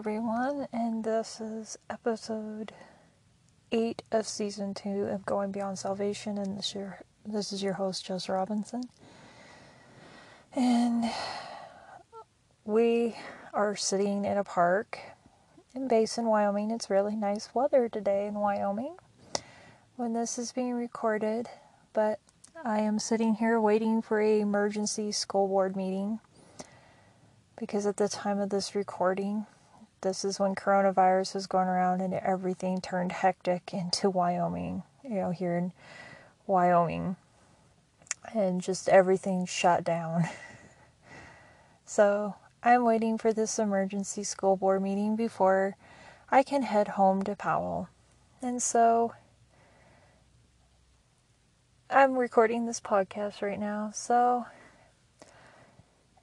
[0.00, 2.72] everyone, and this is episode
[3.70, 6.38] eight of season two of Going Beyond Salvation.
[6.38, 8.84] And this your this is your host, Jess Robinson,
[10.56, 11.04] and
[12.64, 13.14] we
[13.52, 14.98] are sitting in a park
[15.74, 16.70] in Basin, Wyoming.
[16.70, 18.96] It's really nice weather today in Wyoming
[19.96, 21.46] when this is being recorded,
[21.92, 22.20] but
[22.64, 26.20] I am sitting here waiting for a emergency school board meeting
[27.58, 29.44] because at the time of this recording,
[30.02, 35.30] this is when coronavirus was going around and everything turned hectic into Wyoming, you know,
[35.30, 35.72] here in
[36.46, 37.16] Wyoming.
[38.34, 40.24] And just everything shut down.
[41.90, 45.74] So I'm waiting for this emergency school board meeting before
[46.30, 47.88] I can head home to Powell.
[48.40, 49.12] And so
[51.90, 53.90] I'm recording this podcast right now.
[53.92, 54.46] So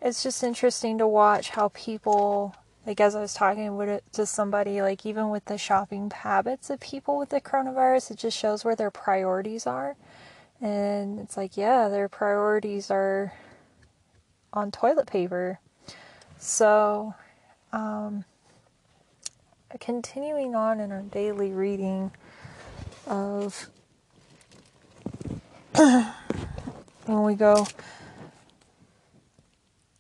[0.01, 2.55] it's just interesting to watch how people
[2.87, 6.69] like as I was talking with it to somebody, like even with the shopping habits
[6.69, 9.97] of people with the coronavirus, it just shows where their priorities are.
[10.61, 13.33] And it's like, yeah, their priorities are
[14.53, 15.59] on toilet paper.
[16.39, 17.13] So,
[17.73, 18.23] um,
[19.81, 22.11] continuing on in our daily reading
[23.05, 23.67] of
[25.75, 27.67] when we go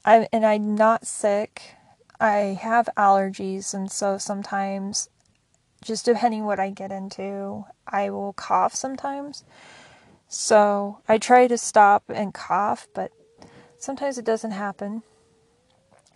[0.05, 1.76] I'm and I'm not sick.
[2.19, 5.09] I have allergies, and so sometimes,
[5.83, 9.43] just depending what I get into, I will cough sometimes.
[10.27, 13.11] So I try to stop and cough, but
[13.77, 15.03] sometimes it doesn't happen.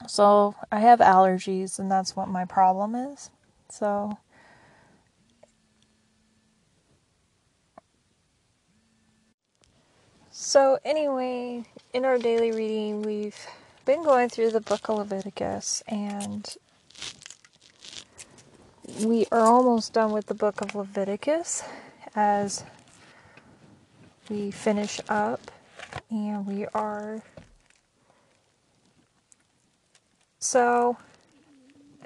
[0.08, 3.30] So I have allergies, and that's what my problem is.
[3.70, 4.18] So.
[10.34, 13.38] So, anyway, in our daily reading, we've
[13.86, 16.56] been going through the book of Leviticus and
[19.04, 21.64] we are almost done with the book of Leviticus
[22.16, 22.64] as
[24.30, 25.50] we finish up
[26.12, 27.24] and we are
[30.38, 30.98] so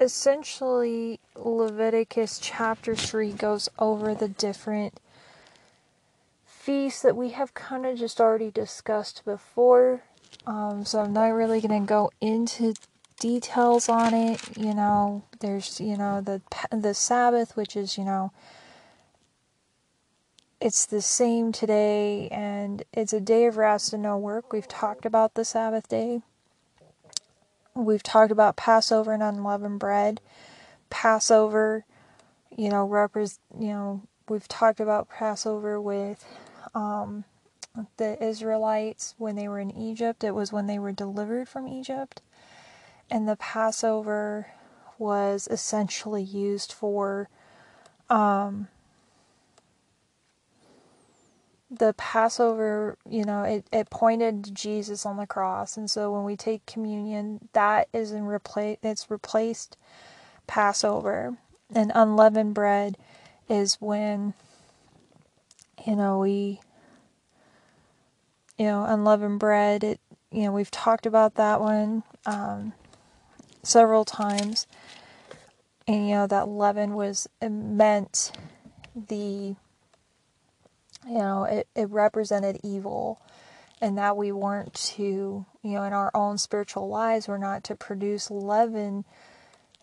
[0.00, 4.98] essentially Leviticus chapter 3 goes over the different
[6.46, 10.02] feasts that we have kind of just already discussed before
[10.46, 12.74] um, so I'm not really going to go into
[13.18, 14.40] details on it.
[14.56, 16.40] You know, there's, you know, the,
[16.70, 18.32] the Sabbath, which is, you know,
[20.60, 24.52] it's the same today and it's a day of rest and no work.
[24.52, 26.22] We've talked about the Sabbath day.
[27.74, 30.20] We've talked about Passover and unleavened bread.
[30.88, 31.84] Passover,
[32.56, 36.24] you know, repres you know, we've talked about Passover with
[36.74, 37.24] um
[37.96, 40.24] the Israelites when they were in Egypt.
[40.24, 42.22] It was when they were delivered from Egypt.
[43.10, 44.48] And the Passover
[44.98, 47.28] was essentially used for
[48.08, 48.68] um,
[51.70, 55.76] the Passover, you know, it, it pointed to Jesus on the cross.
[55.76, 59.76] And so when we take communion, that is in replace it's replaced
[60.46, 61.36] Passover.
[61.74, 62.96] And unleavened bread
[63.48, 64.34] is when
[65.84, 66.60] you know we
[68.58, 69.84] you know, unleavened bread.
[69.84, 70.00] It,
[70.30, 72.72] you know, we've talked about that one um,
[73.62, 74.66] several times.
[75.86, 78.32] And, you know, that leaven was, meant
[78.94, 79.54] the,
[81.06, 83.20] you know, it, it represented evil.
[83.80, 87.74] And that we weren't to, you know, in our own spiritual lives, we're not to
[87.74, 89.04] produce leaven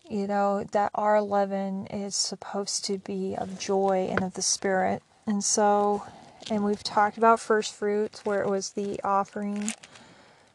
[0.08, 5.02] you know, that our leaven is supposed to be of joy and of the Spirit.
[5.26, 6.02] And so
[6.50, 9.72] and we've talked about first fruits where it was the offering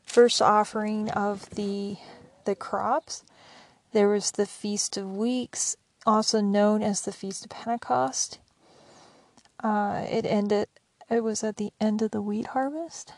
[0.05, 1.97] first offering of the
[2.45, 3.23] the crops.
[3.91, 8.39] There was the feast of weeks also known as the feast of pentecost.
[9.63, 10.67] Uh, it ended
[11.09, 13.13] it was at the end of the wheat harvest.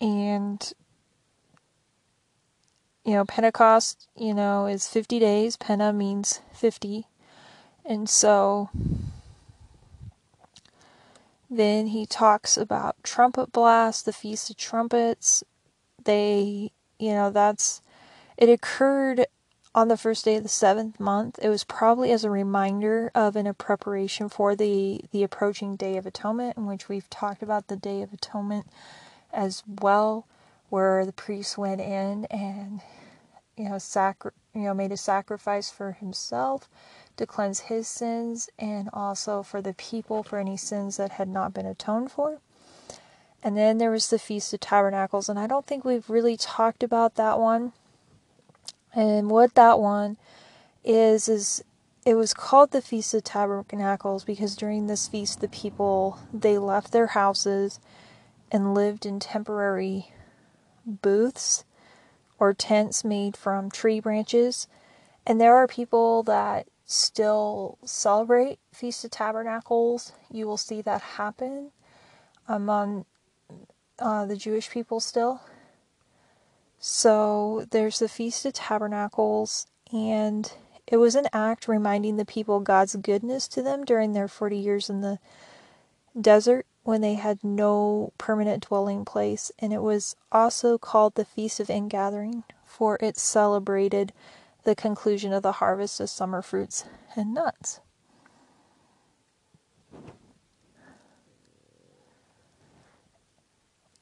[0.00, 0.72] And
[3.04, 5.56] you know pentecost you know is 50 days.
[5.56, 7.06] Penta means 50
[7.84, 8.70] and so
[11.50, 15.44] then he talks about trumpet blast, the Feast of Trumpets.
[16.04, 17.80] They, you know, that's
[18.36, 19.26] it occurred
[19.74, 21.38] on the first day of the seventh month.
[21.42, 25.96] It was probably as a reminder of and a preparation for the the approaching Day
[25.96, 28.66] of Atonement, in which we've talked about the Day of Atonement
[29.32, 30.26] as well,
[30.70, 32.80] where the priest went in and
[33.56, 36.68] you know sacri- you know made a sacrifice for himself
[37.16, 41.54] to cleanse his sins and also for the people for any sins that had not
[41.54, 42.40] been atoned for.
[43.42, 46.82] And then there was the Feast of Tabernacles, and I don't think we've really talked
[46.82, 47.72] about that one.
[48.94, 50.16] And what that one
[50.82, 51.62] is, is
[52.06, 56.92] it was called the Feast of Tabernacles because during this feast, the people they left
[56.92, 57.80] their houses
[58.50, 60.12] and lived in temporary
[60.86, 61.64] booths
[62.38, 64.66] or tents made from tree branches.
[65.26, 70.12] And there are people that still celebrate Feast of Tabernacles.
[70.30, 71.70] You will see that happen
[72.46, 73.06] among
[73.98, 75.40] uh, the Jewish people still.
[76.78, 80.52] So there's the Feast of Tabernacles, and
[80.86, 84.90] it was an act reminding the people God's goodness to them during their 40 years
[84.90, 85.18] in the
[86.20, 89.50] desert when they had no permanent dwelling place.
[89.58, 94.12] And it was also called the Feast of Ingathering, for it celebrated
[94.64, 96.84] the conclusion of the harvest of summer fruits
[97.16, 97.80] and nuts.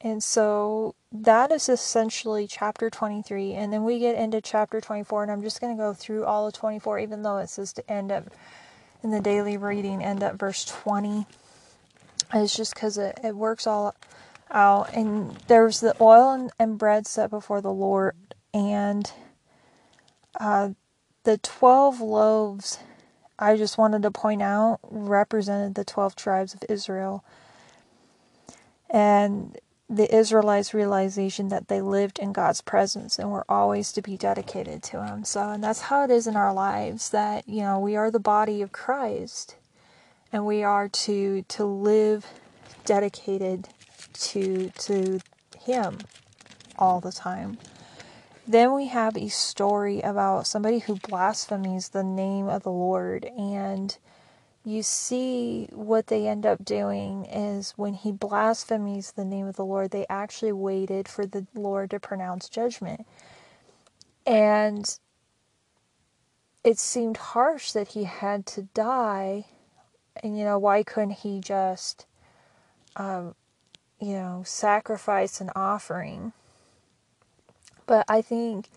[0.01, 3.53] And so that is essentially chapter 23.
[3.53, 5.23] And then we get into chapter 24.
[5.23, 7.89] And I'm just going to go through all of 24, even though it says to
[7.89, 8.25] end up
[9.01, 11.25] in the daily reading, end up verse 20.
[12.33, 13.95] It's just because it, it works all
[14.49, 14.93] out.
[14.93, 18.15] And there was the oil and, and bread set before the Lord.
[18.53, 19.11] And
[20.39, 20.69] uh,
[21.23, 22.79] the 12 loaves,
[23.37, 27.23] I just wanted to point out, represented the 12 tribes of Israel.
[28.89, 29.57] And
[29.89, 34.81] the Israelites' realization that they lived in God's presence and were always to be dedicated
[34.83, 35.23] to Him.
[35.23, 38.19] So, and that's how it is in our lives that, you know, we are the
[38.19, 39.55] body of Christ
[40.33, 42.25] and we are to to live
[42.83, 43.69] dedicated
[44.13, 45.21] to to
[45.57, 45.99] him
[46.77, 47.57] all the time.
[48.45, 53.97] Then we have a story about somebody who blasphemies the name of the Lord and
[54.65, 59.65] you see what they end up doing is when he blasphemies the name of the
[59.65, 63.05] Lord, they actually waited for the Lord to pronounce judgment.
[64.25, 64.97] And
[66.63, 69.47] it seemed harsh that he had to die.
[70.21, 72.05] And, you know, why couldn't he just,
[72.95, 73.35] um,
[73.99, 76.33] you know, sacrifice an offering?
[77.85, 78.69] But I think,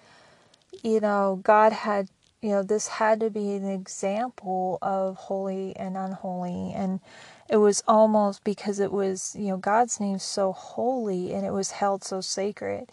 [0.83, 2.09] you know, God had
[2.47, 6.73] you know, this had to be an example of holy and unholy.
[6.75, 7.01] And
[7.49, 11.73] it was almost because it was, you know, God's name so holy and it was
[11.73, 12.93] held so sacred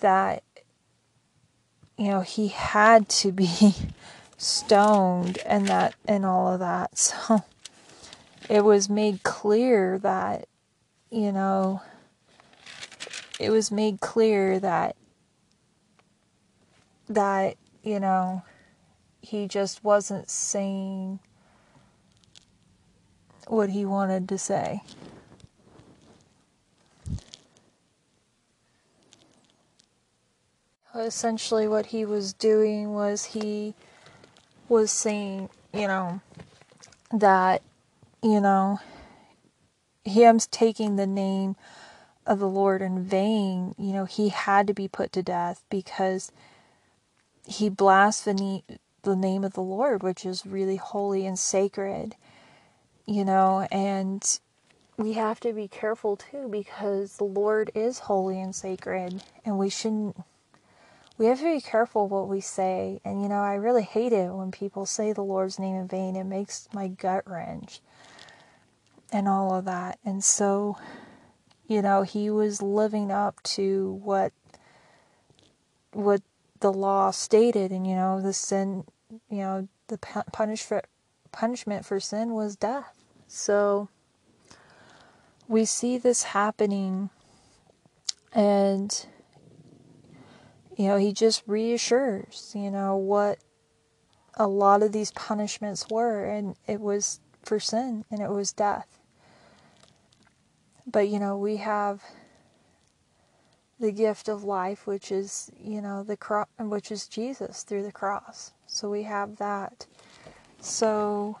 [0.00, 0.42] that,
[1.96, 3.74] you know, he had to be
[4.36, 6.98] stoned and that, and all of that.
[6.98, 7.44] So
[8.48, 10.46] it was made clear that,
[11.10, 11.82] you know,
[13.38, 14.96] it was made clear that,
[17.08, 18.42] that, you know,
[19.20, 21.18] he just wasn't saying
[23.48, 24.82] what he wanted to say.
[30.94, 33.74] Essentially, what he was doing was he
[34.68, 36.20] was saying, you know,
[37.12, 37.62] that,
[38.26, 38.80] you know,
[40.04, 41.54] him taking the name
[42.26, 46.32] of the Lord in vain, you know, he had to be put to death because
[47.46, 48.62] he blasphemed
[49.02, 52.16] the name of the Lord, which is really holy and sacred,
[53.06, 54.40] you know, and
[54.96, 59.68] we have to be careful too because the Lord is holy and sacred, and we
[59.70, 60.16] shouldn't.
[61.18, 64.32] We have to be careful what we say, and you know, I really hate it
[64.32, 66.16] when people say the Lord's name in vain.
[66.16, 67.80] It makes my gut wrench,
[69.12, 69.98] and all of that.
[70.04, 70.76] And so,
[71.66, 74.32] you know, he was living up to what
[75.92, 76.22] what
[76.60, 78.84] the law stated, and you know, the sin
[79.30, 80.82] you know, the punish for,
[81.32, 82.94] punishment for sin was death.
[83.28, 83.88] So
[85.48, 87.10] we see this happening,
[88.32, 89.06] and
[90.76, 93.38] you know, he just reassures, you know, what
[94.34, 98.98] a lot of these punishments were, and it was for sin and it was death.
[100.86, 102.02] But you know, we have
[103.78, 107.92] the gift of life, which is, you know, the cross, which is Jesus through the
[107.92, 108.52] cross.
[108.66, 109.86] So we have that.
[110.60, 111.38] So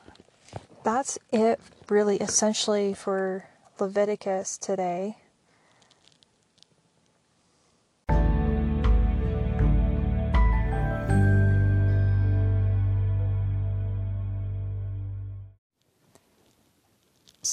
[0.84, 3.46] that's it, really, essentially, for
[3.80, 5.16] Leviticus today.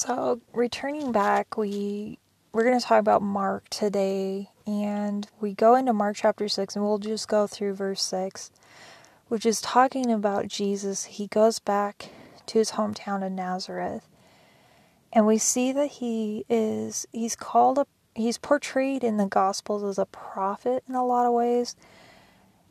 [0.06, 2.20] So, returning back, we
[2.52, 6.84] we're going to talk about Mark today, and we go into Mark chapter 6, and
[6.84, 8.52] we'll just go through verse 6
[9.34, 11.06] which is talking about Jesus.
[11.06, 12.10] He goes back
[12.46, 14.08] to his hometown of Nazareth.
[15.12, 19.98] And we see that he is he's called a he's portrayed in the gospels as
[19.98, 21.76] a prophet in a lot of ways.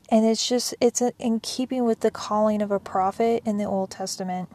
[0.09, 3.91] And it's just it's in keeping with the calling of a prophet in the Old
[3.91, 4.49] Testament.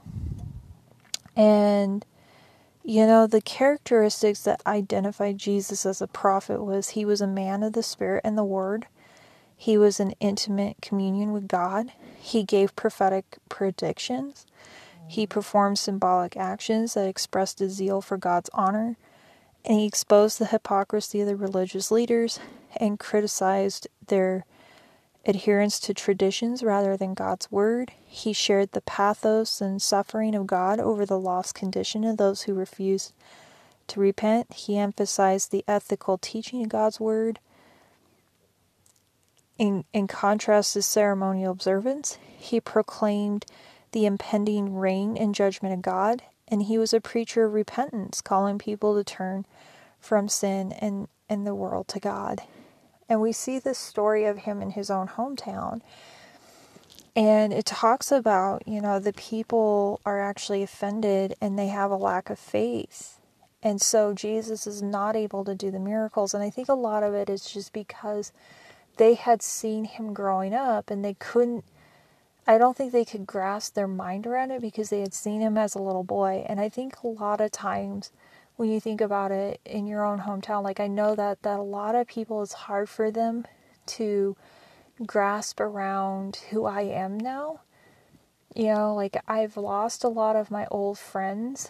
[1.35, 2.05] And
[2.87, 7.61] you know, the characteristics that identified Jesus as a prophet was he was a man
[7.61, 8.87] of the Spirit and the Word.
[9.57, 11.91] He was in intimate communion with God.
[12.17, 14.45] He gave prophetic predictions.
[15.05, 18.95] He performed symbolic actions that expressed a zeal for God's honor.
[19.65, 22.39] And he exposed the hypocrisy of the religious leaders
[22.77, 24.45] and criticized their
[25.27, 27.91] adherence to traditions rather than God's word.
[28.05, 32.53] He shared the pathos and suffering of God over the lost condition of those who
[32.53, 33.11] refused
[33.87, 34.53] to repent.
[34.53, 37.39] He emphasized the ethical teaching of God's word.
[39.57, 43.45] In, in contrast to ceremonial observance, he proclaimed
[43.91, 48.59] the impending reign and judgment of God, and he was a preacher of repentance, calling
[48.59, 49.45] people to turn
[49.99, 52.43] from sin and, and the world to God.
[53.09, 55.81] And we see this story of him in his own hometown.
[57.15, 61.95] And it talks about, you know, the people are actually offended and they have a
[61.95, 63.19] lack of faith.
[63.63, 66.33] And so Jesus is not able to do the miracles.
[66.33, 68.31] And I think a lot of it is just because
[68.97, 71.65] they had seen him growing up and they couldn't,
[72.45, 75.57] I don't think they could grasp their mind around it because they had seen him
[75.57, 76.45] as a little boy.
[76.47, 78.11] And I think a lot of times
[78.57, 81.63] when you think about it in your own hometown like i know that that a
[81.63, 83.45] lot of people it's hard for them
[83.85, 84.35] to
[85.05, 87.61] grasp around who i am now.
[88.55, 91.69] You know like i've lost a lot of my old friends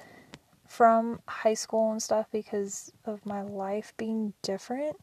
[0.67, 4.98] from high school and stuff because of my life being different.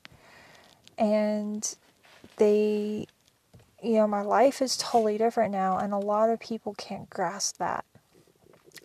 [0.98, 1.74] And
[2.36, 3.06] they
[3.82, 7.58] you know my life is totally different now and a lot of people can't grasp
[7.58, 7.84] that.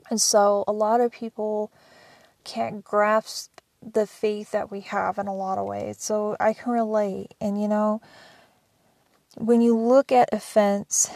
[0.10, 1.72] And so a lot of people
[2.44, 5.98] can't grasp the faith that we have in a lot of ways.
[6.00, 7.34] So I can relate.
[7.40, 8.02] And you know,
[9.38, 11.10] when you look at offense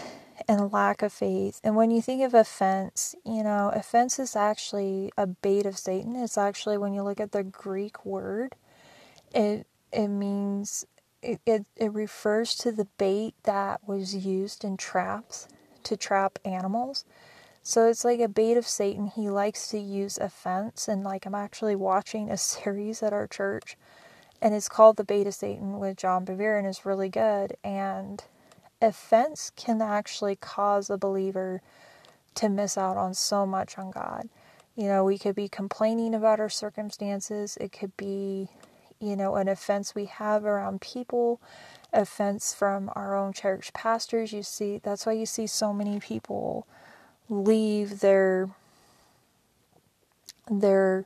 [0.47, 5.11] and lack of faith, and when you think of offense, you know, offense is actually
[5.17, 6.15] a bait of Satan.
[6.15, 8.55] It's actually when you look at the Greek word,
[9.33, 10.85] it it means
[11.21, 15.47] it, it, it refers to the bait that was used in traps
[15.83, 17.05] to trap animals.
[17.65, 19.07] So it's like a bait of Satan.
[19.07, 20.89] He likes to use offense.
[20.89, 23.77] And like I'm actually watching a series at our church
[24.41, 27.55] and it's called The Bait of Satan with John Bevere and it's really good.
[27.63, 28.21] And
[28.81, 31.61] offense can actually cause a believer
[32.35, 34.27] to miss out on so much on God.
[34.75, 37.57] You know, we could be complaining about our circumstances.
[37.61, 38.49] It could be,
[38.99, 41.39] you know, an offense we have around people,
[41.93, 44.33] offense from our own church pastors.
[44.33, 46.67] You see, that's why you see so many people
[47.29, 48.49] leave their
[50.49, 51.05] their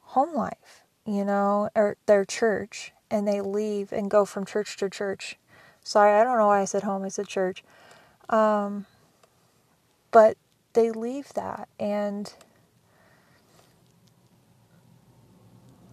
[0.00, 4.88] home life, you know, or their church, and they leave and go from church to
[4.88, 5.36] church.
[5.82, 7.64] Sorry, I don't know why I said home, I said church.
[8.28, 8.86] Um,
[10.10, 10.36] but
[10.74, 12.32] they leave that, and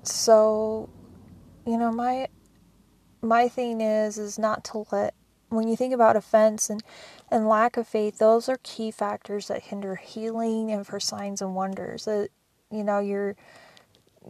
[0.04, 0.90] so,
[1.66, 2.28] you know, my
[3.22, 5.14] my thing is is not to let
[5.50, 6.84] when you think about offense and,
[7.30, 11.56] and lack of faith, those are key factors that hinder healing and for signs and
[11.56, 12.06] wonders.
[12.06, 12.30] That
[12.72, 13.36] you know, you're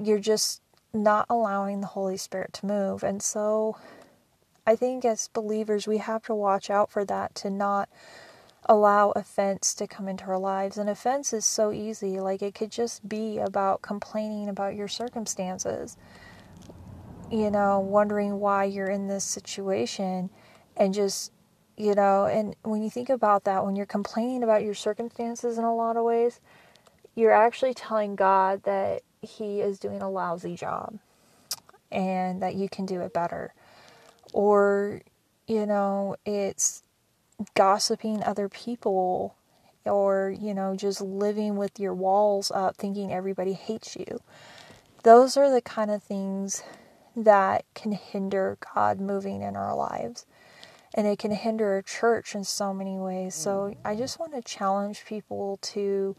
[0.02, 0.62] you're just
[0.94, 3.04] not allowing the Holy Spirit to move.
[3.04, 3.78] And so
[4.66, 7.90] I think as believers we have to watch out for that to not
[8.66, 10.78] allow offense to come into our lives.
[10.78, 12.20] And offense is so easy.
[12.20, 15.98] Like it could just be about complaining about your circumstances.
[17.32, 20.30] You know, wondering why you're in this situation
[20.80, 21.32] and just
[21.78, 25.64] you know and when you think about that when you're complaining about your circumstances in
[25.64, 26.40] a lot of ways
[27.16, 30.98] you're actually telling god that he is doing a lousy job
[31.92, 33.54] and that you can do it better.
[34.34, 35.02] Or
[35.48, 36.84] you know it's
[37.56, 39.36] gossiping other people
[39.86, 44.22] or you know just living with your walls up thinking everybody hates you.
[45.04, 46.62] Those are the kind of things
[47.16, 50.26] that can hinder god moving in our lives
[50.94, 53.36] and it can hinder a church in so many ways.
[53.36, 56.16] So I just want to challenge people to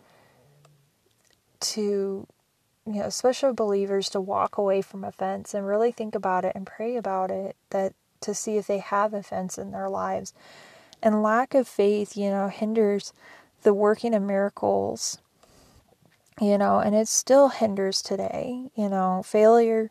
[1.61, 2.27] to
[2.87, 6.67] you know, especially believers to walk away from offense and really think about it and
[6.67, 10.33] pray about it that to see if they have offense in their lives.
[11.03, 13.13] And lack of faith, you know, hinders
[13.63, 15.19] the working of miracles.
[16.41, 19.91] You know, and it still hinders today, you know, failure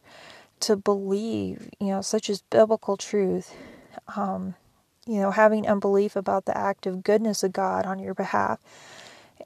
[0.61, 3.53] to believe, you know, such as biblical truth.
[4.15, 4.55] Um,
[5.07, 8.59] you know, having unbelief about the active goodness of God on your behalf.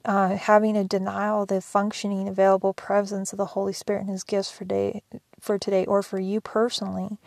[0.04, 4.24] uh, having a denial of the functioning, available presence of the Holy Spirit and His
[4.24, 5.02] gifts for day
[5.40, 7.18] for today, or for you personally,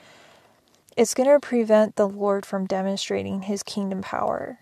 [0.97, 4.59] it's going to prevent the Lord from demonstrating His kingdom power.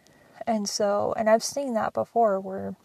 [0.48, 2.76] And so, and I've seen that before, where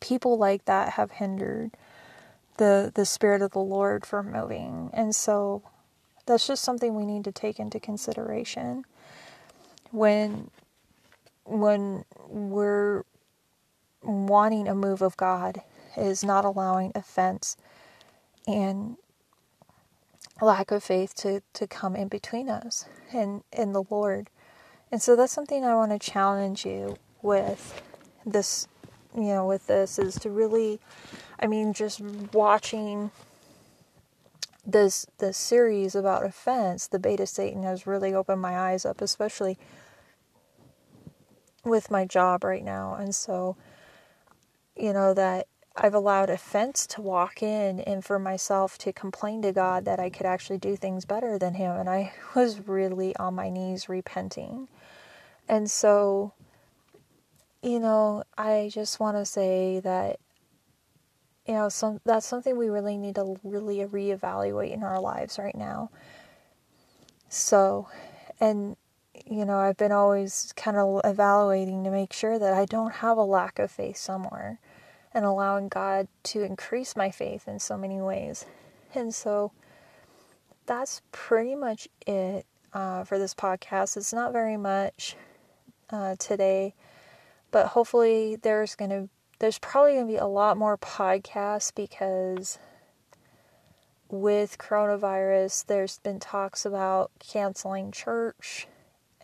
[0.00, 1.72] people like that have hindered
[2.58, 5.62] the the Spirit of the Lord from moving, and so
[6.26, 8.84] that's just something we need to take into consideration
[9.94, 10.50] when
[11.44, 13.04] when we're
[14.02, 15.62] wanting a move of God
[15.96, 17.56] is not allowing offense
[18.46, 18.96] and
[20.40, 24.30] lack of faith to, to come in between us and in the Lord.
[24.90, 27.82] And so that's something I want to challenge you with
[28.26, 28.66] this,
[29.14, 30.80] you know, with this is to really,
[31.38, 32.00] I mean, just
[32.32, 33.10] watching
[34.66, 39.02] this this series about offense, the bait of Satan has really opened my eyes up,
[39.02, 39.58] especially
[41.64, 42.94] with my job right now.
[42.94, 43.56] And so,
[44.76, 49.52] you know, that I've allowed offense to walk in and for myself to complain to
[49.52, 51.76] God that I could actually do things better than Him.
[51.76, 54.68] And I was really on my knees repenting.
[55.48, 56.32] And so,
[57.62, 60.20] you know, I just want to say that,
[61.46, 65.56] you know, some, that's something we really need to really reevaluate in our lives right
[65.56, 65.90] now.
[67.28, 67.88] So,
[68.40, 68.76] and
[69.26, 73.16] you know, I've been always kind of evaluating to make sure that I don't have
[73.16, 74.60] a lack of faith somewhere
[75.12, 78.44] and allowing God to increase my faith in so many ways.
[78.94, 79.52] And so
[80.66, 83.96] that's pretty much it uh, for this podcast.
[83.96, 85.16] It's not very much
[85.90, 86.74] uh, today,
[87.50, 89.08] but hopefully there's going to
[89.40, 92.58] there's probably going to be a lot more podcasts because
[94.08, 98.68] with coronavirus, there's been talks about canceling church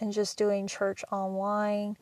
[0.01, 1.97] and just doing church online.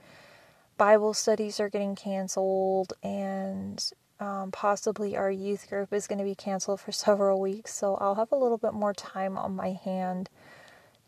[0.77, 3.85] Bible studies are getting canceled, and
[4.21, 7.75] um, possibly our youth group is going to be canceled for several weeks.
[7.75, 10.31] So I'll have a little bit more time on my hand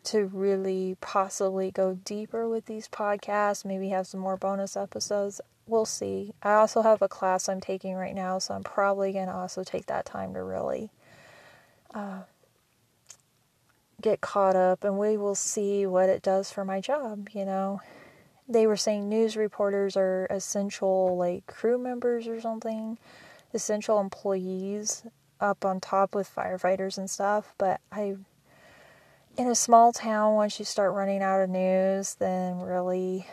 [0.02, 5.40] to really possibly go deeper with these podcasts, maybe have some more bonus episodes.
[5.66, 6.32] We'll see.
[6.42, 9.62] I also have a class I'm taking right now, so I'm probably going to also
[9.62, 10.90] take that time to really
[11.94, 12.20] uh,
[14.00, 17.80] get caught up and we will see what it does for my job, you know.
[18.48, 22.98] They were saying news reporters are essential like crew members or something,
[23.54, 25.04] essential employees
[25.40, 28.16] up on top with firefighters and stuff, but I
[29.36, 33.26] in a small town once you start running out of news, then really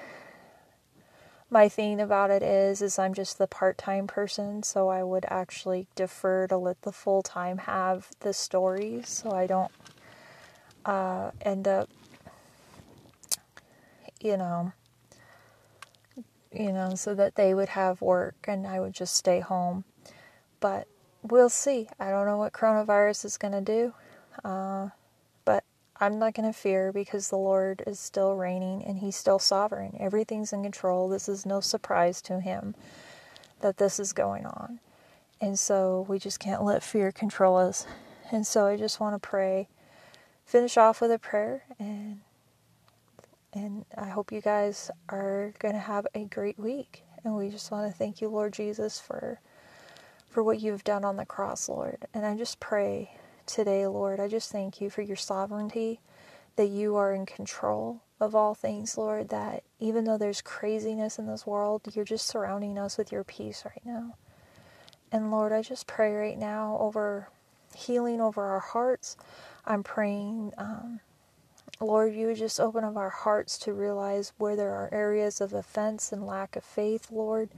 [1.50, 5.88] my thing about it is is I'm just the part-time person, so I would actually
[5.96, 9.72] defer to let the full-time have the stories so I don't
[10.88, 11.90] uh, end up,
[14.22, 14.72] you know,
[16.52, 19.84] you know, so that they would have work and I would just stay home.
[20.60, 20.88] But
[21.22, 21.90] we'll see.
[22.00, 23.94] I don't know what coronavirus is going to do.
[24.44, 24.90] Uh,
[25.46, 25.64] but
[26.00, 29.98] I'm not going to fear because the Lord is still reigning and He's still sovereign.
[30.00, 31.10] Everything's in control.
[31.10, 32.76] This is no surprise to Him
[33.60, 34.80] that this is going on.
[35.42, 37.86] And so we just can't let fear control us.
[38.32, 39.68] And so I just want to pray
[40.48, 42.22] finish off with a prayer and
[43.54, 47.04] and I hope you guys are going to have a great week.
[47.24, 49.40] And we just want to thank you, Lord Jesus, for
[50.30, 52.06] for what you've done on the cross, Lord.
[52.14, 56.00] And I just pray today, Lord, I just thank you for your sovereignty,
[56.58, 61.28] that you are in control of all things, Lord, that even though there's craziness in
[61.28, 64.16] this world, you're just surrounding us with your peace right now.
[65.12, 67.30] And Lord, I just pray right now over
[67.78, 69.16] healing over our hearts,
[69.66, 71.00] I'm praying, um,
[71.80, 75.54] Lord, you would just open up our hearts to realize where there are areas of
[75.54, 77.50] offense and lack of faith, Lord.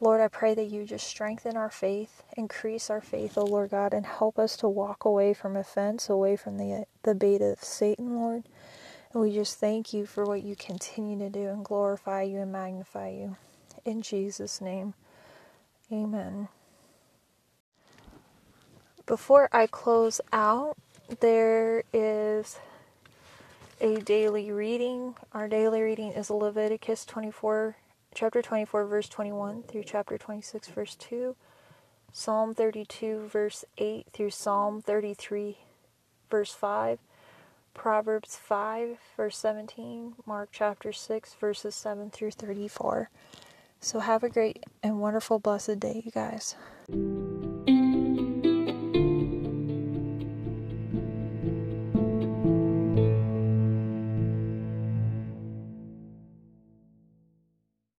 [0.00, 3.70] Lord, I pray that you just strengthen our faith, increase our faith, O oh Lord
[3.70, 7.62] God, and help us to walk away from offense, away from the the bait of
[7.62, 8.44] Satan, Lord.
[9.12, 12.52] And we just thank you for what you continue to do and glorify you and
[12.52, 13.36] magnify you.
[13.84, 14.92] In Jesus' name,
[15.90, 16.48] amen.
[19.06, 20.76] Before I close out,
[21.20, 22.58] there is
[23.80, 25.14] a daily reading.
[25.32, 27.76] Our daily reading is Leviticus 24,
[28.16, 31.36] chapter 24, verse 21 through chapter 26, verse 2,
[32.12, 35.58] Psalm 32, verse 8 through Psalm 33,
[36.28, 36.98] verse 5,
[37.74, 43.08] Proverbs 5, verse 17, Mark chapter 6, verses 7 through 34.
[43.78, 46.56] So have a great and wonderful, blessed day, you guys.